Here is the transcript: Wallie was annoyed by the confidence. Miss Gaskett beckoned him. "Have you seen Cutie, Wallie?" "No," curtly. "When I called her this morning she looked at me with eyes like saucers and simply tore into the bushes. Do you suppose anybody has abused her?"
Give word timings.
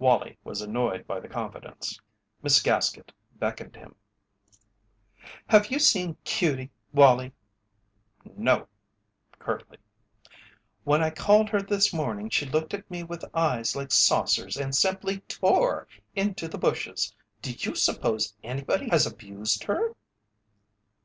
Wallie 0.00 0.36
was 0.42 0.60
annoyed 0.60 1.06
by 1.06 1.20
the 1.20 1.28
confidence. 1.28 2.00
Miss 2.42 2.60
Gaskett 2.60 3.12
beckoned 3.36 3.76
him. 3.76 3.94
"Have 5.46 5.70
you 5.70 5.78
seen 5.78 6.16
Cutie, 6.24 6.72
Wallie?" 6.92 7.32
"No," 8.24 8.66
curtly. 9.38 9.78
"When 10.82 11.00
I 11.00 11.10
called 11.10 11.48
her 11.50 11.62
this 11.62 11.92
morning 11.92 12.28
she 12.28 12.44
looked 12.44 12.74
at 12.74 12.90
me 12.90 13.04
with 13.04 13.24
eyes 13.32 13.76
like 13.76 13.92
saucers 13.92 14.56
and 14.56 14.74
simply 14.74 15.18
tore 15.28 15.86
into 16.16 16.48
the 16.48 16.58
bushes. 16.58 17.14
Do 17.40 17.52
you 17.56 17.76
suppose 17.76 18.34
anybody 18.42 18.88
has 18.88 19.06
abused 19.06 19.62
her?" 19.62 19.92